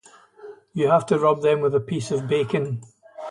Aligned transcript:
You 0.73 0.87
have 0.89 1.05
to 1.05 1.19
rub 1.19 1.43
them 1.43 1.61
with 1.61 1.75
a 1.75 1.79
piece 1.79 2.09
of 2.09 2.27
bacon. 2.27 2.81